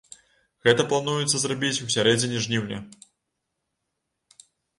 Гэта 0.67 0.85
плануецца 0.93 1.37
зрабіць 1.43 1.81
у 1.89 1.89
сярэдзіне 1.97 2.37
жніўня. 2.47 2.81